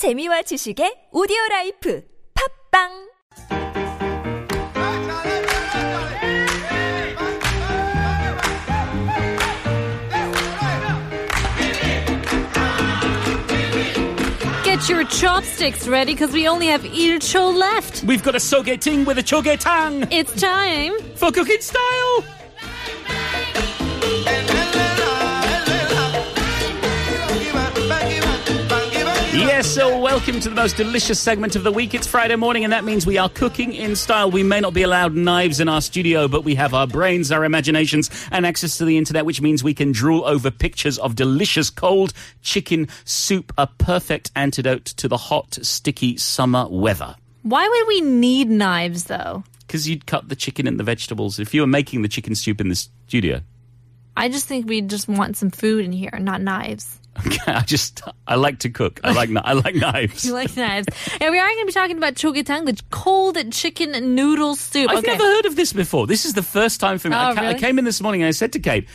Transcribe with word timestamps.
재미와 0.00 0.40
지식의 0.48 1.10
오디오 1.12 1.36
라이프 1.50 2.00
팝빵 2.72 2.88
Get 14.64 14.88
your 14.88 15.04
chopsticks 15.04 15.86
ready 15.86 16.14
because 16.14 16.32
we 16.32 16.48
only 16.48 16.68
have 16.68 16.80
일초 16.80 17.52
left. 17.54 18.02
We've 18.04 18.22
got 18.22 18.34
a 18.34 18.40
sogeting 18.40 19.04
with 19.04 19.18
a 19.18 19.22
choge 19.22 19.58
tang. 19.60 20.08
It's 20.10 20.32
time 20.40 20.94
for 21.16 21.30
Cook 21.30 21.50
in 21.50 21.60
Style. 21.60 22.39
So 29.70 30.00
welcome 30.00 30.40
to 30.40 30.48
the 30.48 30.54
most 30.56 30.76
delicious 30.76 31.20
segment 31.20 31.54
of 31.54 31.62
the 31.62 31.70
week. 31.70 31.94
It's 31.94 32.04
Friday 32.04 32.34
morning, 32.34 32.64
and 32.64 32.72
that 32.72 32.82
means 32.82 33.06
we 33.06 33.18
are 33.18 33.28
cooking 33.28 33.72
in 33.72 33.94
style. 33.94 34.28
We 34.28 34.42
may 34.42 34.58
not 34.58 34.74
be 34.74 34.82
allowed 34.82 35.14
knives 35.14 35.60
in 35.60 35.68
our 35.68 35.80
studio, 35.80 36.26
but 36.26 36.42
we 36.42 36.56
have 36.56 36.74
our 36.74 36.88
brains, 36.88 37.30
our 37.30 37.44
imaginations, 37.44 38.10
and 38.32 38.44
access 38.44 38.78
to 38.78 38.84
the 38.84 38.98
internet, 38.98 39.24
which 39.24 39.40
means 39.40 39.62
we 39.62 39.72
can 39.72 39.92
drool 39.92 40.24
over 40.24 40.50
pictures 40.50 40.98
of 40.98 41.14
delicious 41.14 41.70
cold 41.70 42.12
chicken 42.42 42.88
soup, 43.04 43.52
a 43.56 43.68
perfect 43.68 44.32
antidote 44.34 44.86
to 44.86 45.06
the 45.06 45.16
hot, 45.16 45.56
sticky 45.62 46.16
summer 46.16 46.66
weather. 46.68 47.14
Why 47.42 47.68
would 47.68 47.86
we 47.86 48.00
need 48.00 48.50
knives 48.50 49.04
though? 49.04 49.44
Because 49.68 49.88
you'd 49.88 50.04
cut 50.04 50.28
the 50.28 50.36
chicken 50.36 50.66
and 50.66 50.80
the 50.80 50.84
vegetables 50.84 51.38
if 51.38 51.54
you 51.54 51.60
were 51.60 51.68
making 51.68 52.02
the 52.02 52.08
chicken 52.08 52.34
soup 52.34 52.60
in 52.60 52.70
the 52.70 52.74
studio. 52.74 53.40
I 54.16 54.30
just 54.30 54.48
think 54.48 54.68
we 54.68 54.80
just 54.80 55.06
want 55.06 55.36
some 55.36 55.50
food 55.50 55.84
in 55.84 55.92
here, 55.92 56.18
not 56.18 56.42
knives. 56.42 56.99
Okay, 57.18 57.38
I 57.52 57.62
just 57.62 58.02
I 58.26 58.36
like 58.36 58.60
to 58.60 58.70
cook. 58.70 59.00
I 59.04 59.12
like 59.12 59.30
I 59.44 59.52
like 59.52 59.74
knives. 59.86 60.24
You 60.24 60.32
like 60.32 60.56
knives. 60.56 60.86
and 61.20 61.30
we 61.30 61.38
are 61.38 61.46
going 61.48 61.60
to 61.60 61.66
be 61.66 61.72
talking 61.72 61.96
about 61.98 62.14
chogetang, 62.14 62.66
the 62.66 62.80
cold 62.90 63.36
chicken 63.52 64.14
noodle 64.14 64.54
soup. 64.54 64.88
I've 64.90 64.98
okay. 64.98 65.12
never 65.12 65.24
heard 65.24 65.46
of 65.46 65.56
this 65.56 65.72
before. 65.72 66.06
This 66.06 66.24
is 66.24 66.34
the 66.34 66.42
first 66.42 66.80
time 66.80 66.98
for 66.98 67.08
me. 67.08 67.16
Oh, 67.16 67.18
I, 67.18 67.30
Oh, 67.32 67.34
ca- 67.34 67.46
I 67.48 67.54
came 67.54 67.78
in 67.78 67.84
this 67.84 68.00
morning 68.00 68.22
and 68.22 68.28
I 68.28 68.32
said 68.32 68.52
to 68.54 68.58
Kate, 68.60 68.88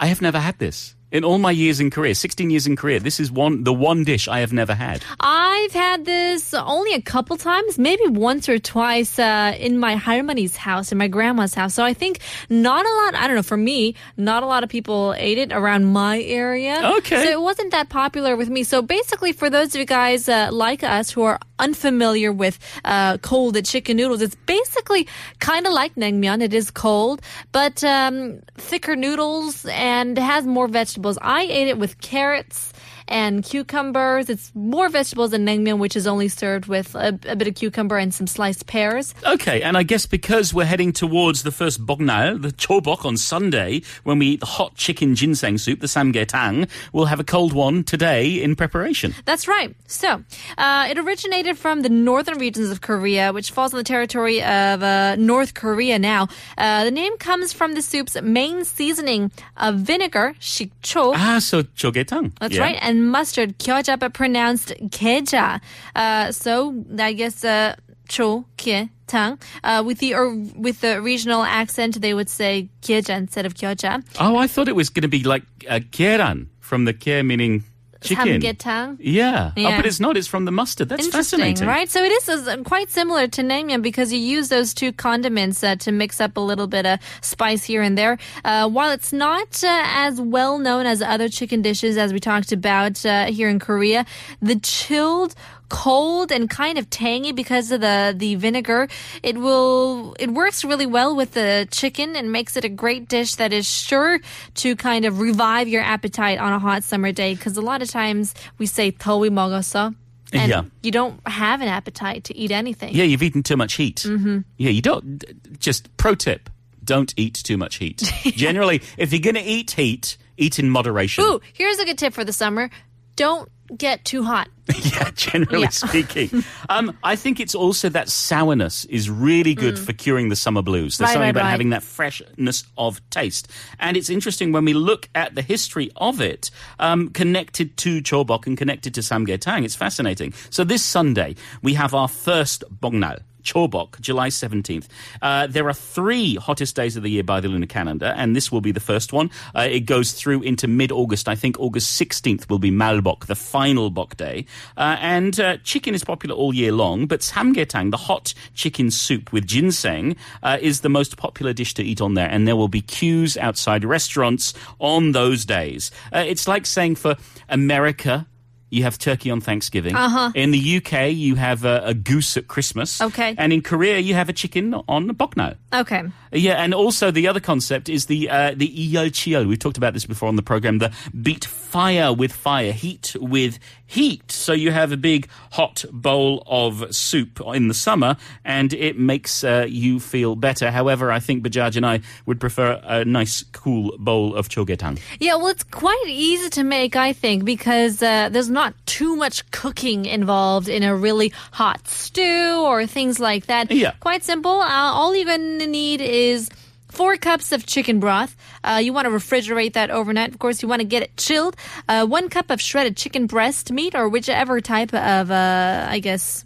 I 0.00 0.06
have 0.06 0.20
never 0.22 0.38
had 0.38 0.58
this. 0.58 0.93
In 1.14 1.22
all 1.22 1.38
my 1.38 1.52
years 1.52 1.78
in 1.78 1.90
Korea, 1.90 2.12
16 2.12 2.50
years 2.50 2.66
in 2.66 2.74
Korea, 2.74 2.98
this 2.98 3.20
is 3.20 3.30
one 3.30 3.62
the 3.62 3.72
one 3.72 4.02
dish 4.02 4.26
I 4.26 4.40
have 4.40 4.52
never 4.52 4.74
had. 4.74 5.04
I've 5.20 5.72
had 5.72 6.04
this 6.04 6.52
only 6.54 6.92
a 6.94 7.00
couple 7.00 7.36
times, 7.36 7.78
maybe 7.78 8.02
once 8.08 8.48
or 8.48 8.58
twice 8.58 9.16
uh, 9.16 9.54
in 9.56 9.78
my 9.78 9.94
halmeoni's 9.94 10.56
house, 10.56 10.90
in 10.90 10.98
my 10.98 11.06
grandma's 11.06 11.54
house. 11.54 11.72
So 11.74 11.84
I 11.84 11.94
think 11.94 12.18
not 12.50 12.84
a 12.84 12.90
lot, 12.90 13.14
I 13.14 13.28
don't 13.28 13.36
know, 13.36 13.44
for 13.44 13.56
me, 13.56 13.94
not 14.16 14.42
a 14.42 14.46
lot 14.46 14.64
of 14.64 14.70
people 14.70 15.14
ate 15.16 15.38
it 15.38 15.52
around 15.52 15.84
my 15.84 16.20
area. 16.20 16.80
Okay. 16.96 17.22
So 17.22 17.30
it 17.30 17.40
wasn't 17.40 17.70
that 17.70 17.90
popular 17.90 18.34
with 18.34 18.48
me. 18.48 18.64
So 18.64 18.82
basically, 18.82 19.30
for 19.32 19.48
those 19.48 19.68
of 19.68 19.76
you 19.78 19.86
guys 19.86 20.28
uh, 20.28 20.48
like 20.50 20.82
us 20.82 21.12
who 21.12 21.22
are 21.22 21.38
unfamiliar 21.60 22.32
with 22.32 22.58
uh, 22.84 23.18
cold 23.18 23.64
chicken 23.64 23.98
noodles, 23.98 24.20
it's 24.20 24.34
basically 24.46 25.06
kind 25.38 25.64
of 25.64 25.72
like 25.72 25.94
naengmyeon. 25.94 26.42
It 26.42 26.54
is 26.54 26.72
cold, 26.72 27.22
but 27.52 27.84
um, 27.84 28.40
thicker 28.56 28.96
noodles 28.96 29.64
and 29.66 30.18
has 30.18 30.44
more 30.44 30.66
vegetables. 30.66 31.03
I 31.20 31.42
ate 31.42 31.68
it 31.68 31.78
with 31.78 32.00
carrots 32.00 32.72
and 33.08 33.44
cucumbers. 33.44 34.28
It's 34.30 34.50
more 34.54 34.88
vegetables 34.88 35.30
than 35.32 35.44
naengmyeon, 35.46 35.78
which 35.78 35.96
is 35.96 36.06
only 36.06 36.28
served 36.28 36.66
with 36.66 36.94
a, 36.94 37.18
a 37.26 37.36
bit 37.36 37.48
of 37.48 37.54
cucumber 37.54 37.96
and 37.98 38.12
some 38.14 38.26
sliced 38.26 38.66
pears. 38.66 39.14
Okay, 39.26 39.62
and 39.62 39.76
I 39.76 39.82
guess 39.82 40.06
because 40.06 40.52
we're 40.54 40.64
heading 40.64 40.92
towards 40.92 41.42
the 41.42 41.50
first 41.52 41.84
bongnal, 41.84 42.40
the 42.42 42.48
chobok 42.52 43.04
on 43.04 43.16
Sunday, 43.16 43.82
when 44.04 44.18
we 44.18 44.26
eat 44.28 44.40
the 44.40 44.46
hot 44.46 44.74
chicken 44.76 45.14
ginseng 45.14 45.58
soup, 45.58 45.80
the 45.80 45.86
samgaetang, 45.86 46.68
we'll 46.92 47.06
have 47.06 47.20
a 47.20 47.24
cold 47.24 47.52
one 47.52 47.84
today 47.84 48.42
in 48.42 48.56
preparation. 48.56 49.14
That's 49.24 49.46
right. 49.48 49.74
So, 49.86 50.22
uh, 50.58 50.86
it 50.90 50.98
originated 50.98 51.58
from 51.58 51.82
the 51.82 51.88
northern 51.88 52.38
regions 52.38 52.70
of 52.70 52.80
Korea, 52.80 53.32
which 53.32 53.50
falls 53.50 53.72
on 53.74 53.78
the 53.78 53.84
territory 53.84 54.42
of 54.42 54.82
uh, 54.82 55.16
North 55.16 55.54
Korea 55.54 55.98
now. 55.98 56.28
Uh, 56.58 56.84
the 56.84 56.90
name 56.90 57.16
comes 57.18 57.52
from 57.52 57.74
the 57.74 57.82
soup's 57.82 58.20
main 58.22 58.64
seasoning 58.64 59.30
of 59.56 59.76
vinegar, 59.76 60.34
shikcho. 60.40 61.12
Ah, 61.16 61.38
so 61.40 61.62
chogetang. 61.62 62.32
That's 62.40 62.54
Yeah. 62.56 62.62
right, 62.62 62.78
and 62.80 62.93
mustard, 63.02 63.58
gyeoja, 63.58 63.98
but 63.98 64.12
pronounced 64.14 64.72
geja. 64.90 65.60
Uh, 65.94 66.32
so 66.32 66.84
I 66.98 67.12
guess 67.12 67.44
uh, 67.44 67.76
초, 68.08 68.44
kie, 68.56 68.90
tang. 69.06 69.38
Uh, 69.62 69.82
with 69.84 69.98
the 69.98 70.14
or, 70.14 70.34
with 70.56 70.80
the 70.80 71.00
regional 71.00 71.42
accent, 71.42 72.00
they 72.00 72.14
would 72.14 72.28
say 72.28 72.68
geja 72.82 73.16
instead 73.16 73.46
of 73.46 73.54
gyeoja. 73.54 74.04
Oh, 74.20 74.36
I 74.36 74.46
thought 74.46 74.68
it 74.68 74.76
was 74.76 74.90
going 74.90 75.02
to 75.02 75.08
be 75.08 75.22
like 75.24 75.44
uh, 75.68 75.80
keran 75.90 76.48
from 76.60 76.84
the 76.84 76.94
ke 76.94 77.24
meaning 77.24 77.64
chicken. 78.04 78.40
Samgyetang. 78.40 78.96
Yeah. 79.00 79.50
Oh, 79.56 79.60
Yeah. 79.60 79.76
but 79.78 79.86
it's 79.86 80.00
not. 80.00 80.16
It's 80.16 80.26
from 80.28 80.44
the 80.44 80.52
mustard. 80.52 80.88
That's 80.88 81.08
fascinating. 81.08 81.66
right? 81.66 81.88
So 81.90 82.02
it 82.02 82.12
is 82.12 82.28
uh, 82.28 82.56
quite 82.64 82.90
similar 82.90 83.26
to 83.28 83.42
naengmyeon 83.42 83.82
because 83.82 84.12
you 84.12 84.18
use 84.18 84.48
those 84.48 84.74
two 84.74 84.92
condiments 84.92 85.62
uh, 85.64 85.76
to 85.76 85.92
mix 85.92 86.20
up 86.20 86.36
a 86.36 86.40
little 86.40 86.66
bit 86.66 86.86
of 86.86 86.98
spice 87.20 87.64
here 87.64 87.82
and 87.82 87.96
there. 87.96 88.18
Uh, 88.44 88.68
while 88.68 88.90
it's 88.90 89.12
not 89.12 89.62
uh, 89.64 89.82
as 90.06 90.20
well 90.20 90.58
known 90.58 90.86
as 90.86 91.02
other 91.02 91.28
chicken 91.28 91.62
dishes 91.62 91.96
as 91.96 92.12
we 92.12 92.20
talked 92.20 92.52
about 92.52 93.04
uh, 93.06 93.26
here 93.26 93.48
in 93.48 93.58
Korea, 93.58 94.04
the 94.40 94.56
chilled 94.56 95.34
cold 95.70 96.30
and 96.30 96.50
kind 96.50 96.78
of 96.78 96.88
tangy 96.90 97.32
because 97.32 97.72
of 97.72 97.80
the 97.80 98.14
the 98.16 98.34
vinegar 98.36 98.86
it 99.22 99.36
will 99.38 100.14
it 100.20 100.30
works 100.30 100.62
really 100.62 100.84
well 100.86 101.16
with 101.16 101.32
the 101.32 101.66
chicken 101.70 102.14
and 102.14 102.30
makes 102.30 102.54
it 102.56 102.64
a 102.64 102.68
great 102.68 103.08
dish 103.08 103.36
that 103.36 103.50
is 103.52 103.66
sure 103.68 104.20
to 104.54 104.76
kind 104.76 105.04
of 105.06 105.18
revive 105.20 105.66
your 105.66 105.82
appetite 105.82 106.38
on 106.38 106.52
a 106.52 106.58
hot 106.60 106.84
summer 106.84 107.10
day 107.12 107.34
because 107.34 107.56
a 107.56 107.62
lot 107.62 107.80
of 107.82 107.88
sometimes 107.94 108.34
we 108.58 108.66
say 108.66 108.90
towi 108.92 109.30
mogosa. 109.30 109.94
And 110.32 110.50
yeah. 110.50 110.62
you 110.82 110.90
don't 110.90 111.20
have 111.28 111.60
an 111.60 111.68
appetite 111.68 112.24
to 112.24 112.36
eat 112.36 112.50
anything. 112.50 112.92
Yeah, 112.92 113.04
you've 113.04 113.22
eaten 113.22 113.44
too 113.44 113.56
much 113.56 113.74
heat. 113.74 113.98
Mm-hmm. 114.04 114.40
Yeah, 114.56 114.70
you 114.70 114.82
don't. 114.82 115.22
Just 115.60 115.96
pro 115.96 116.16
tip 116.16 116.50
don't 116.82 117.14
eat 117.16 117.34
too 117.34 117.56
much 117.56 117.76
heat. 117.76 117.98
Generally, 118.24 118.82
if 118.98 119.12
you're 119.12 119.20
going 119.20 119.36
to 119.36 119.48
eat 119.48 119.70
heat, 119.70 120.16
eat 120.36 120.58
in 120.58 120.70
moderation. 120.70 121.22
Ooh, 121.22 121.40
here's 121.52 121.78
a 121.78 121.84
good 121.84 121.98
tip 121.98 122.14
for 122.14 122.24
the 122.24 122.32
summer 122.32 122.68
don't 123.16 123.48
get 123.76 124.04
too 124.04 124.22
hot. 124.24 124.48
yeah, 124.82 125.10
generally 125.14 125.62
Yeah. 125.62 125.68
speaking. 125.68 126.42
um, 126.70 126.96
I 127.04 127.16
think 127.16 127.38
it's 127.40 127.54
also 127.54 127.88
that 127.90 128.08
sourness 128.08 128.84
is 128.86 129.10
really 129.10 129.54
good 129.54 129.78
for 129.78 129.92
curing 129.92 130.28
the 130.30 130.36
summer 130.36 130.62
blues. 130.62 130.96
There's 130.98 131.08
Mm. 131.10 131.10
Right, 131.10 131.12
something 131.12 131.20
right, 131.22 131.30
about 131.30 131.42
right. 131.44 131.50
having 131.50 131.70
that 131.70 131.82
freshness 131.82 132.64
of 132.78 133.00
taste. 133.10 133.48
And 133.78 133.96
it's 133.96 134.08
interesting 134.08 134.52
when 134.52 134.64
we 134.64 134.72
look 134.72 135.08
at 135.14 135.34
the 135.34 135.42
history 135.42 135.90
of 135.96 136.20
it, 136.20 136.50
um, 136.78 137.08
connected 137.10 137.76
to 137.78 138.00
chobok 138.00 138.46
and 138.46 138.56
connected 138.56 138.94
to 138.94 139.00
samgaetang. 139.02 139.64
It's 139.64 139.74
fascinating. 139.76 140.32
So 140.50 140.64
this 140.64 140.82
Sunday, 140.82 141.34
we 141.62 141.74
have 141.74 141.92
our 141.94 142.08
first 142.08 142.64
bongnal. 142.80 143.20
Chobok, 143.44 144.00
July 144.00 144.28
17th. 144.28 144.86
Uh, 145.22 145.46
there 145.46 145.68
are 145.68 145.74
three 145.74 146.34
hottest 146.36 146.74
days 146.74 146.96
of 146.96 147.02
the 147.02 147.10
year 147.10 147.22
by 147.22 147.40
the 147.40 147.48
lunar 147.48 147.66
calendar, 147.66 148.14
and 148.16 148.34
this 148.34 148.50
will 148.50 148.60
be 148.60 148.72
the 148.72 148.80
first 148.80 149.12
one. 149.12 149.30
Uh, 149.54 149.68
it 149.70 149.80
goes 149.80 150.12
through 150.12 150.42
into 150.42 150.66
mid 150.66 150.90
August. 150.90 151.28
I 151.28 151.34
think 151.34 151.58
August 151.60 152.00
16th 152.00 152.48
will 152.48 152.58
be 152.58 152.70
Malbok, 152.70 153.26
the 153.26 153.34
final 153.34 153.90
Bok 153.90 154.16
day. 154.16 154.46
Uh, 154.76 154.96
and 155.00 155.38
uh, 155.38 155.58
chicken 155.58 155.94
is 155.94 156.02
popular 156.02 156.34
all 156.34 156.54
year 156.54 156.72
long, 156.72 157.06
but 157.06 157.20
samgaetang, 157.20 157.90
the 157.90 157.96
hot 157.96 158.34
chicken 158.54 158.90
soup 158.90 159.32
with 159.32 159.46
ginseng, 159.46 160.16
uh, 160.42 160.58
is 160.60 160.80
the 160.80 160.88
most 160.88 161.16
popular 161.16 161.52
dish 161.52 161.74
to 161.74 161.82
eat 161.82 162.00
on 162.00 162.14
there. 162.14 162.28
And 162.28 162.48
there 162.48 162.56
will 162.56 162.68
be 162.68 162.80
queues 162.80 163.36
outside 163.36 163.84
restaurants 163.84 164.54
on 164.78 165.12
those 165.12 165.44
days. 165.44 165.90
Uh, 166.12 166.24
it's 166.26 166.48
like 166.48 166.66
saying 166.66 166.96
for 166.96 167.16
America, 167.48 168.26
you 168.74 168.82
have 168.82 168.98
turkey 168.98 169.30
on 169.30 169.40
Thanksgiving. 169.40 169.94
Uh-huh. 169.94 170.32
In 170.34 170.50
the 170.50 170.76
UK, 170.76 171.12
you 171.12 171.36
have 171.36 171.64
a, 171.64 171.82
a 171.84 171.94
goose 171.94 172.36
at 172.36 172.48
Christmas. 172.48 173.00
Okay. 173.00 173.34
And 173.38 173.52
in 173.52 173.62
Korea, 173.62 173.98
you 173.98 174.14
have 174.14 174.28
a 174.28 174.32
chicken 174.32 174.74
on 174.88 175.08
Bokno. 175.10 175.56
Okay. 175.72 176.02
Yeah, 176.32 176.54
and 176.54 176.74
also 176.74 177.12
the 177.12 177.28
other 177.28 177.40
concept 177.40 177.88
is 177.88 178.06
the 178.06 178.28
uh, 178.28 178.54
the 178.56 178.68
iyolchiol. 178.68 179.46
We've 179.46 179.58
talked 179.58 179.76
about 179.76 179.94
this 179.94 180.04
before 180.04 180.28
on 180.28 180.36
the 180.36 180.42
program. 180.42 180.78
The 180.78 180.92
beat 181.22 181.44
fire 181.44 182.12
with 182.12 182.32
fire, 182.32 182.72
heat 182.72 183.14
with 183.20 183.58
heat. 183.86 184.32
So 184.32 184.52
you 184.52 184.72
have 184.72 184.90
a 184.90 184.96
big 184.96 185.28
hot 185.52 185.84
bowl 185.92 186.42
of 186.46 186.94
soup 186.94 187.40
in 187.54 187.68
the 187.68 187.74
summer, 187.74 188.16
and 188.44 188.72
it 188.72 188.98
makes 188.98 189.44
uh, 189.44 189.66
you 189.68 190.00
feel 190.00 190.34
better. 190.34 190.70
However, 190.70 191.12
I 191.12 191.20
think 191.20 191.44
Bajaj 191.44 191.76
and 191.76 191.86
I 191.86 192.00
would 192.26 192.40
prefer 192.40 192.80
a 192.82 193.04
nice, 193.04 193.44
cool 193.52 193.96
bowl 193.98 194.34
of 194.34 194.48
chogetang. 194.48 194.98
Yeah, 195.20 195.36
well, 195.36 195.48
it's 195.48 195.64
quite 195.64 196.04
easy 196.06 196.50
to 196.50 196.64
make, 196.64 196.96
I 196.96 197.12
think, 197.12 197.44
because 197.44 198.02
uh, 198.02 198.28
there's 198.30 198.50
not 198.50 198.63
too 198.86 199.16
much 199.16 199.50
cooking 199.50 200.06
involved 200.06 200.68
in 200.68 200.82
a 200.82 200.96
really 200.96 201.32
hot 201.52 201.86
stew 201.88 202.62
or 202.64 202.86
things 202.86 203.20
like 203.20 203.46
that. 203.46 203.70
Yeah. 203.70 203.92
Quite 204.00 204.24
simple. 204.24 204.60
Uh, 204.60 204.92
all 204.92 205.14
you're 205.14 205.26
going 205.26 205.58
to 205.58 205.66
need 205.66 206.00
is 206.00 206.48
four 206.88 207.16
cups 207.16 207.52
of 207.52 207.66
chicken 207.66 208.00
broth. 208.00 208.36
Uh, 208.62 208.80
you 208.82 208.92
want 208.92 209.06
to 209.06 209.10
refrigerate 209.10 209.74
that 209.74 209.90
overnight. 209.90 210.30
Of 210.30 210.38
course, 210.38 210.62
you 210.62 210.68
want 210.68 210.80
to 210.80 210.86
get 210.86 211.02
it 211.02 211.16
chilled. 211.16 211.56
Uh, 211.88 212.06
one 212.06 212.28
cup 212.28 212.50
of 212.50 212.60
shredded 212.60 212.96
chicken 212.96 213.26
breast 213.26 213.70
meat 213.72 213.94
or 213.94 214.08
whichever 214.08 214.60
type 214.60 214.94
of, 214.94 215.30
uh, 215.30 215.86
I 215.90 215.98
guess, 215.98 216.44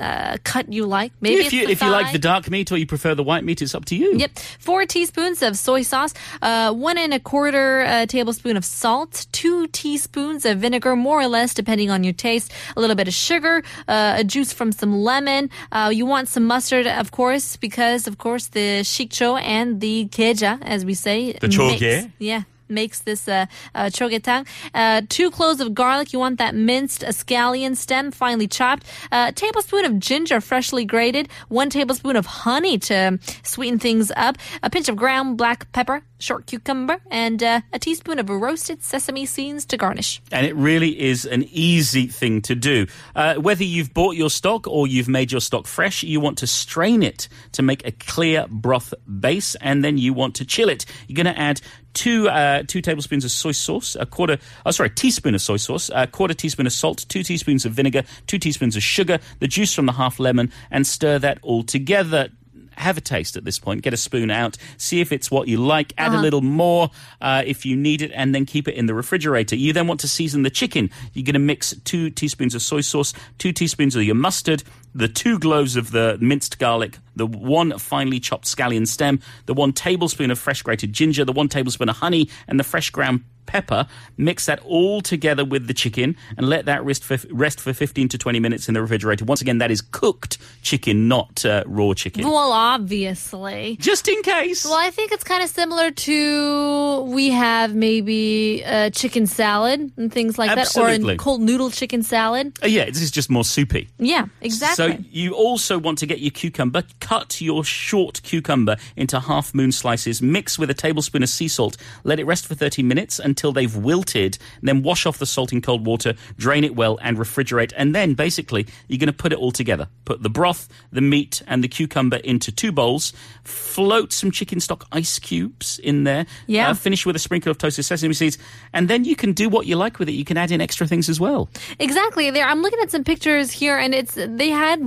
uh, 0.00 0.36
cut 0.44 0.72
you 0.72 0.86
like. 0.86 1.12
Maybe 1.20 1.40
if 1.42 1.52
you 1.52 1.68
if 1.68 1.80
you 1.82 1.90
like 1.90 2.12
the 2.12 2.18
dark 2.18 2.50
meat 2.50 2.70
or 2.72 2.76
you 2.78 2.86
prefer 2.86 3.14
the 3.14 3.22
white 3.22 3.44
meat, 3.44 3.62
it's 3.62 3.74
up 3.74 3.84
to 3.86 3.96
you. 3.96 4.16
Yep. 4.16 4.38
Four 4.58 4.86
teaspoons 4.86 5.42
of 5.42 5.56
soy 5.56 5.82
sauce, 5.82 6.14
uh, 6.42 6.72
one 6.72 6.98
and 6.98 7.12
a 7.14 7.20
quarter 7.20 7.82
uh, 7.82 8.06
tablespoon 8.06 8.56
of 8.56 8.64
salt, 8.64 9.26
two 9.32 9.66
teaspoons 9.68 10.44
of 10.44 10.58
vinegar, 10.58 10.96
more 10.96 11.20
or 11.20 11.26
less, 11.28 11.54
depending 11.54 11.90
on 11.90 12.04
your 12.04 12.12
taste. 12.12 12.52
A 12.76 12.80
little 12.80 12.96
bit 12.96 13.08
of 13.08 13.14
sugar, 13.14 13.62
uh, 13.88 14.14
a 14.18 14.24
juice 14.24 14.52
from 14.52 14.72
some 14.72 15.02
lemon. 15.02 15.50
Uh, 15.72 15.90
you 15.94 16.06
want 16.06 16.28
some 16.28 16.44
mustard, 16.44 16.86
of 16.86 17.10
course, 17.10 17.56
because 17.56 18.06
of 18.06 18.18
course 18.18 18.48
the 18.48 18.80
shikcho 18.82 19.40
and 19.40 19.80
the 19.80 20.08
keja, 20.10 20.58
as 20.62 20.84
we 20.84 20.94
say, 20.94 21.32
The 21.40 21.48
choge? 21.48 21.80
makes- 21.80 22.08
yeah 22.18 22.42
makes 22.68 23.00
this 23.00 23.28
uh, 23.28 23.46
uh, 23.74 23.86
chogetang. 23.86 24.46
Uh, 24.74 25.02
two 25.08 25.30
cloves 25.30 25.60
of 25.60 25.74
garlic. 25.74 26.12
You 26.12 26.18
want 26.18 26.38
that 26.38 26.54
minced 26.54 27.02
scallion 27.02 27.76
stem, 27.76 28.10
finely 28.10 28.48
chopped. 28.48 28.86
A 29.12 29.32
tablespoon 29.32 29.84
of 29.84 29.98
ginger, 29.98 30.40
freshly 30.40 30.84
grated. 30.84 31.28
One 31.48 31.70
tablespoon 31.70 32.16
of 32.16 32.26
honey 32.26 32.78
to 32.78 33.18
sweeten 33.42 33.78
things 33.78 34.12
up. 34.16 34.36
A 34.62 34.70
pinch 34.70 34.88
of 34.88 34.96
ground 34.96 35.36
black 35.36 35.70
pepper, 35.72 36.02
short 36.24 36.46
cucumber, 36.46 36.98
and 37.10 37.42
uh, 37.42 37.60
a 37.72 37.78
teaspoon 37.78 38.18
of 38.18 38.28
roasted 38.30 38.82
sesame 38.82 39.26
seeds 39.26 39.66
to 39.66 39.76
garnish. 39.76 40.22
And 40.32 40.46
it 40.46 40.56
really 40.56 40.98
is 40.98 41.26
an 41.26 41.44
easy 41.50 42.06
thing 42.06 42.40
to 42.42 42.54
do. 42.54 42.86
Uh, 43.14 43.34
whether 43.34 43.62
you've 43.62 43.92
bought 43.92 44.16
your 44.16 44.30
stock 44.30 44.66
or 44.66 44.86
you've 44.86 45.08
made 45.08 45.30
your 45.30 45.40
stock 45.40 45.66
fresh, 45.66 46.02
you 46.02 46.20
want 46.20 46.38
to 46.38 46.46
strain 46.46 47.02
it 47.02 47.28
to 47.52 47.62
make 47.62 47.86
a 47.86 47.92
clear 47.92 48.46
broth 48.48 48.94
base, 49.20 49.54
and 49.56 49.84
then 49.84 49.98
you 49.98 50.14
want 50.14 50.34
to 50.36 50.44
chill 50.44 50.68
it. 50.68 50.86
You're 51.06 51.22
going 51.22 51.34
to 51.34 51.38
add 51.38 51.60
two 51.92 52.28
uh, 52.28 52.62
two 52.66 52.80
tablespoons 52.80 53.24
of 53.24 53.30
soy 53.30 53.52
sauce, 53.52 53.96
a 54.00 54.06
quarter, 54.06 54.38
oh 54.66 54.70
sorry, 54.70 54.90
teaspoon 54.90 55.34
of 55.34 55.42
soy 55.42 55.58
sauce, 55.58 55.90
a 55.94 56.06
quarter 56.06 56.34
teaspoon 56.34 56.66
of 56.66 56.72
salt, 56.72 57.04
two 57.08 57.22
teaspoons 57.22 57.64
of 57.64 57.72
vinegar, 57.72 58.02
two 58.26 58.38
teaspoons 58.38 58.76
of 58.76 58.82
sugar, 58.82 59.18
the 59.40 59.48
juice 59.48 59.74
from 59.74 59.86
the 59.86 59.92
half 59.92 60.18
lemon, 60.18 60.50
and 60.70 60.86
stir 60.86 61.18
that 61.18 61.38
all 61.42 61.62
together. 61.62 62.30
Have 62.76 62.98
a 62.98 63.00
taste 63.00 63.36
at 63.36 63.44
this 63.44 63.58
point. 63.58 63.82
Get 63.82 63.92
a 63.92 63.96
spoon 63.96 64.30
out. 64.30 64.56
See 64.76 65.00
if 65.00 65.12
it's 65.12 65.30
what 65.30 65.48
you 65.48 65.58
like. 65.58 65.92
Add 65.98 66.12
a 66.14 66.18
little 66.18 66.42
more 66.42 66.90
uh, 67.20 67.42
if 67.46 67.64
you 67.64 67.76
need 67.76 68.02
it, 68.02 68.10
and 68.14 68.34
then 68.34 68.46
keep 68.46 68.68
it 68.68 68.74
in 68.74 68.86
the 68.86 68.94
refrigerator. 68.94 69.56
You 69.56 69.72
then 69.72 69.86
want 69.86 70.00
to 70.00 70.08
season 70.08 70.42
the 70.42 70.50
chicken. 70.50 70.90
You're 71.12 71.24
going 71.24 71.34
to 71.34 71.38
mix 71.38 71.74
two 71.84 72.10
teaspoons 72.10 72.54
of 72.54 72.62
soy 72.62 72.80
sauce, 72.80 73.12
two 73.38 73.52
teaspoons 73.52 73.96
of 73.96 74.02
your 74.02 74.14
mustard, 74.14 74.62
the 74.94 75.08
two 75.08 75.38
cloves 75.38 75.76
of 75.76 75.90
the 75.90 76.16
minced 76.20 76.58
garlic, 76.58 76.98
the 77.16 77.26
one 77.26 77.78
finely 77.78 78.20
chopped 78.20 78.44
scallion 78.44 78.86
stem, 78.86 79.20
the 79.46 79.54
one 79.54 79.72
tablespoon 79.72 80.30
of 80.30 80.38
fresh 80.38 80.62
grated 80.62 80.92
ginger, 80.92 81.24
the 81.24 81.32
one 81.32 81.48
tablespoon 81.48 81.88
of 81.88 81.96
honey, 81.96 82.28
and 82.46 82.60
the 82.60 82.64
fresh 82.64 82.90
ground 82.90 83.24
pepper. 83.46 83.86
Mix 84.16 84.46
that 84.46 84.60
all 84.60 85.00
together 85.00 85.44
with 85.44 85.66
the 85.66 85.74
chicken 85.74 86.16
and 86.36 86.48
let 86.48 86.66
that 86.66 86.84
rest 86.84 87.04
for, 87.04 87.18
rest 87.30 87.60
for 87.60 87.72
15 87.72 88.08
to 88.08 88.18
20 88.18 88.40
minutes 88.40 88.68
in 88.68 88.74
the 88.74 88.82
refrigerator. 88.82 89.24
Once 89.24 89.40
again, 89.40 89.58
that 89.58 89.70
is 89.70 89.80
cooked 89.80 90.38
chicken, 90.62 91.08
not 91.08 91.44
uh, 91.44 91.64
raw 91.66 91.94
chicken. 91.94 92.24
Well, 92.24 92.52
obviously. 92.52 93.76
Just 93.80 94.08
in 94.08 94.22
case. 94.22 94.64
Well, 94.64 94.74
I 94.74 94.90
think 94.90 95.12
it's 95.12 95.24
kind 95.24 95.42
of 95.42 95.50
similar 95.50 95.90
to 95.90 97.00
we 97.02 97.30
have 97.30 97.74
maybe 97.74 98.62
a 98.62 98.90
chicken 98.90 99.26
salad 99.26 99.92
and 99.96 100.12
things 100.12 100.38
like 100.38 100.54
that, 100.54 100.76
or 100.76 100.88
a 100.88 101.16
cold 101.16 101.40
noodle 101.40 101.70
chicken 101.70 102.02
salad. 102.02 102.58
Uh, 102.62 102.66
yeah, 102.66 102.86
this 102.86 103.02
is 103.02 103.10
just 103.10 103.30
more 103.30 103.44
soupy. 103.44 103.88
Yeah, 103.98 104.26
exactly. 104.40 104.96
So 104.96 104.98
you 105.10 105.34
also 105.34 105.78
want 105.78 105.98
to 105.98 106.06
get 106.06 106.20
your 106.20 106.30
cucumber, 106.30 106.82
cut 107.00 107.40
your 107.40 107.64
short 107.64 108.22
cucumber 108.22 108.76
into 108.96 109.20
half 109.20 109.54
moon 109.54 109.72
slices, 109.72 110.22
mix 110.22 110.58
with 110.58 110.70
a 110.70 110.74
tablespoon 110.74 111.22
of 111.22 111.28
sea 111.28 111.48
salt, 111.48 111.76
let 112.04 112.18
it 112.18 112.24
rest 112.24 112.46
for 112.46 112.54
30 112.54 112.82
minutes 112.82 113.18
until 113.34 113.52
they've 113.52 113.76
wilted, 113.76 114.38
then 114.62 114.82
wash 114.84 115.06
off 115.06 115.18
the 115.18 115.26
salt 115.26 115.52
in 115.52 115.60
cold 115.60 115.84
water, 115.84 116.14
drain 116.38 116.62
it 116.62 116.76
well 116.76 117.00
and 117.02 117.18
refrigerate. 117.18 117.72
And 117.76 117.92
then 117.92 118.14
basically 118.14 118.64
you're 118.86 118.98
going 119.00 119.08
to 119.08 119.12
put 119.12 119.32
it 119.32 119.38
all 119.40 119.50
together. 119.50 119.88
Put 120.04 120.22
the 120.22 120.30
broth, 120.30 120.68
the 120.92 121.00
meat 121.00 121.42
and 121.48 121.64
the 121.64 121.68
cucumber 121.68 122.18
into 122.18 122.52
two 122.52 122.70
bowls, 122.70 123.12
float 123.42 124.12
some 124.12 124.30
chicken 124.30 124.60
stock 124.60 124.86
ice 124.92 125.18
cubes 125.18 125.80
in 125.80 126.04
there, 126.04 126.26
Yeah. 126.46 126.70
uh, 126.70 126.74
finish 126.74 127.04
with 127.04 127.16
a 127.16 127.18
sprinkle 127.18 127.50
of 127.50 127.58
toasted 127.58 127.84
sesame 127.84 128.14
seeds, 128.14 128.38
and 128.72 128.86
then 128.88 129.04
you 129.04 129.16
can 129.16 129.32
do 129.32 129.48
what 129.48 129.66
you 129.66 129.74
like 129.74 129.98
with 129.98 130.08
it. 130.08 130.12
You 130.12 130.24
can 130.24 130.36
add 130.36 130.52
in 130.52 130.60
extra 130.60 130.86
things 130.86 131.08
as 131.08 131.18
well. 131.18 131.48
Exactly. 131.80 132.30
There, 132.30 132.46
I'm 132.46 132.62
looking 132.62 132.78
at 132.82 132.92
some 132.92 133.02
pictures 133.02 133.50
here, 133.50 133.76
and 133.76 133.92
it's 133.94 134.14
they 134.14 134.50
had 134.50 134.78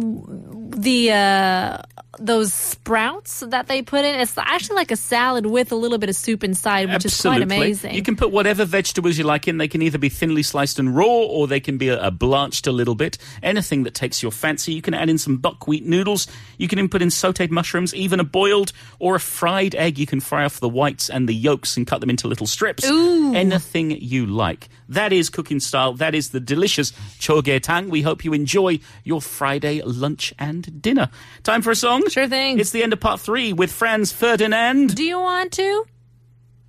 the 0.71 1.11
uh, 1.11 1.77
those 2.19 2.53
sprouts 2.53 3.41
that 3.47 3.67
they 3.67 3.81
put 3.81 4.05
in. 4.05 4.19
It's 4.19 4.37
actually 4.37 4.75
like 4.77 4.91
a 4.91 4.95
salad 4.95 5.45
with 5.45 5.71
a 5.71 5.75
little 5.75 5.97
bit 5.97 6.09
of 6.09 6.15
soup 6.15 6.43
inside, 6.43 6.89
which 6.91 7.05
is 7.05 7.21
quite 7.21 7.41
amazing. 7.41 7.95
You 7.95 8.01
can 8.01 8.15
put 8.15 8.31
whatever 8.31 8.65
vegetables 8.65 9.17
you 9.17 9.23
like 9.23 9.47
in. 9.47 9.57
They 9.57 9.67
can 9.67 9.81
either 9.81 9.97
be 9.97 10.09
thinly 10.09 10.43
sliced 10.43 10.79
and 10.79 10.95
raw, 10.95 11.05
or 11.05 11.47
they 11.47 11.59
can 11.59 11.77
be 11.77 11.89
a, 11.89 12.01
a 12.01 12.11
blanched 12.11 12.67
a 12.67 12.71
little 12.71 12.95
bit. 12.95 13.17
Anything 13.43 13.83
that 13.83 13.93
takes 13.93 14.21
your 14.21 14.31
fancy. 14.31 14.73
You 14.73 14.81
can 14.81 14.93
add 14.93 15.09
in 15.09 15.17
some 15.17 15.37
buckwheat 15.37 15.85
noodles. 15.85 16.27
You 16.57 16.67
can 16.67 16.79
even 16.79 16.89
put 16.89 17.01
in 17.01 17.09
sautéed 17.09 17.51
mushrooms, 17.51 17.93
even 17.93 18.19
a 18.19 18.23
boiled 18.23 18.71
or 18.99 19.15
a 19.15 19.19
fried 19.19 19.75
egg. 19.75 19.97
You 19.97 20.05
can 20.05 20.19
fry 20.19 20.45
off 20.45 20.59
the 20.59 20.69
whites 20.69 21.09
and 21.09 21.27
the 21.27 21.35
yolks 21.35 21.77
and 21.77 21.85
cut 21.85 22.01
them 22.01 22.09
into 22.09 22.27
little 22.27 22.47
strips. 22.47 22.83
Anything 22.85 23.91
you 23.91 24.25
like. 24.25 24.69
That 24.89 25.13
is 25.13 25.29
Cook 25.29 25.51
in 25.51 25.59
Style. 25.59 25.93
That 25.93 26.15
is 26.15 26.29
the 26.29 26.39
delicious 26.39 26.91
chogetang. 27.19 27.89
We 27.89 28.01
hope 28.01 28.23
you 28.23 28.33
enjoy 28.33 28.79
your 29.03 29.21
Friday 29.21 29.81
lunch 29.81 30.33
and 30.39 30.81
dinner. 30.81 31.09
Time 31.43 31.61
for 31.61 31.71
a 31.71 31.75
song. 31.75 32.07
Sure 32.09 32.27
thing. 32.27 32.59
It's 32.59 32.71
the 32.71 32.83
end 32.83 32.93
of 32.93 32.99
part 32.99 33.19
three 33.19 33.53
with 33.53 33.71
Franz 33.71 34.11
Ferdinand. 34.11 34.95
Do 34.95 35.03
you 35.03 35.19
want 35.19 35.51
to? 35.53 35.85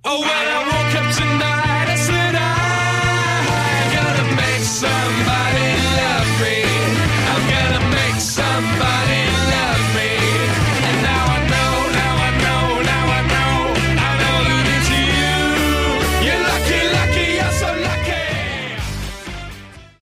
Oh, 0.05 0.21
well, 0.21 0.29
I 0.29 0.63
woke 0.63 1.03
up 1.03 1.15
tonight 1.15 1.78